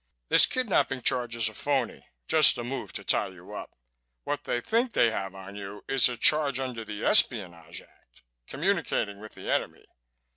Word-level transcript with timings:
This 0.29 0.47
kidnapping 0.47 1.03
charge 1.03 1.35
is 1.35 1.47
a 1.47 1.53
phony. 1.53 2.03
Just 2.27 2.57
a 2.57 2.63
move 2.63 2.91
to 2.93 3.03
tie 3.03 3.27
you 3.27 3.53
up. 3.53 3.69
What 4.23 4.45
they 4.45 4.59
think 4.59 4.93
they 4.93 5.11
have 5.11 5.35
on 5.35 5.55
you 5.55 5.83
is 5.87 6.09
a 6.09 6.17
charge 6.17 6.57
under 6.59 6.83
the 6.83 7.05
Espionage 7.05 7.81
Act, 7.83 8.23
communicating 8.47 9.19
with 9.19 9.35
the 9.35 9.51
enemy. 9.51 9.85